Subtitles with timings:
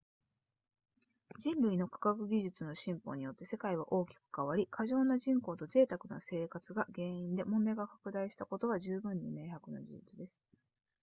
[1.37, 10.41] 人類の科学技術の進歩によって世界は大きく変わり過剰な人口と贅沢な生活が原因で問題が拡大したことは十分に明白な事実です